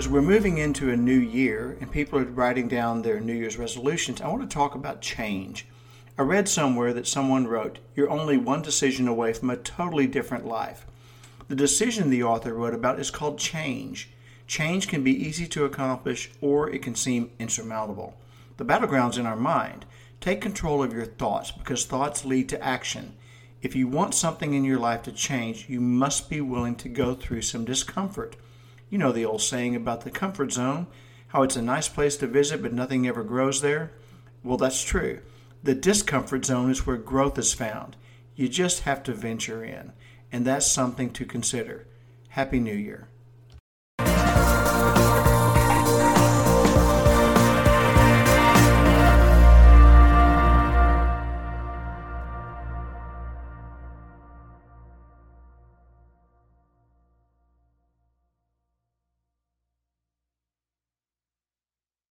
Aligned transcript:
As 0.00 0.08
we're 0.08 0.22
moving 0.22 0.56
into 0.56 0.90
a 0.90 0.96
new 0.96 1.12
year 1.12 1.76
and 1.78 1.92
people 1.92 2.18
are 2.18 2.24
writing 2.24 2.68
down 2.68 3.02
their 3.02 3.20
New 3.20 3.34
Year's 3.34 3.58
resolutions, 3.58 4.22
I 4.22 4.28
want 4.28 4.40
to 4.40 4.48
talk 4.48 4.74
about 4.74 5.02
change. 5.02 5.66
I 6.16 6.22
read 6.22 6.48
somewhere 6.48 6.94
that 6.94 7.06
someone 7.06 7.46
wrote, 7.46 7.80
You're 7.94 8.08
only 8.08 8.38
one 8.38 8.62
decision 8.62 9.06
away 9.06 9.34
from 9.34 9.50
a 9.50 9.58
totally 9.58 10.06
different 10.06 10.46
life. 10.46 10.86
The 11.48 11.54
decision 11.54 12.08
the 12.08 12.22
author 12.22 12.54
wrote 12.54 12.72
about 12.72 12.98
is 12.98 13.10
called 13.10 13.38
change. 13.38 14.08
Change 14.46 14.88
can 14.88 15.04
be 15.04 15.12
easy 15.12 15.46
to 15.48 15.66
accomplish 15.66 16.30
or 16.40 16.70
it 16.70 16.80
can 16.80 16.94
seem 16.94 17.32
insurmountable. 17.38 18.16
The 18.56 18.64
battleground's 18.64 19.18
in 19.18 19.26
our 19.26 19.36
mind. 19.36 19.84
Take 20.18 20.40
control 20.40 20.82
of 20.82 20.94
your 20.94 21.04
thoughts 21.04 21.50
because 21.50 21.84
thoughts 21.84 22.24
lead 22.24 22.48
to 22.48 22.64
action. 22.64 23.16
If 23.60 23.76
you 23.76 23.86
want 23.86 24.14
something 24.14 24.54
in 24.54 24.64
your 24.64 24.78
life 24.78 25.02
to 25.02 25.12
change, 25.12 25.68
you 25.68 25.78
must 25.78 26.30
be 26.30 26.40
willing 26.40 26.76
to 26.76 26.88
go 26.88 27.14
through 27.14 27.42
some 27.42 27.66
discomfort. 27.66 28.36
You 28.90 28.98
know 28.98 29.12
the 29.12 29.24
old 29.24 29.40
saying 29.40 29.76
about 29.76 30.00
the 30.00 30.10
comfort 30.10 30.52
zone, 30.52 30.88
how 31.28 31.42
it's 31.44 31.54
a 31.54 31.62
nice 31.62 31.88
place 31.88 32.16
to 32.16 32.26
visit 32.26 32.60
but 32.60 32.72
nothing 32.72 33.06
ever 33.06 33.22
grows 33.22 33.60
there? 33.60 33.92
Well, 34.42 34.56
that's 34.56 34.82
true. 34.82 35.20
The 35.62 35.76
discomfort 35.76 36.44
zone 36.44 36.70
is 36.70 36.86
where 36.86 36.96
growth 36.96 37.38
is 37.38 37.54
found. 37.54 37.96
You 38.34 38.48
just 38.48 38.80
have 38.80 39.04
to 39.04 39.14
venture 39.14 39.62
in, 39.62 39.92
and 40.32 40.44
that's 40.44 40.66
something 40.66 41.10
to 41.10 41.24
consider. 41.24 41.86
Happy 42.30 42.58
New 42.58 42.74
Year. 42.74 43.06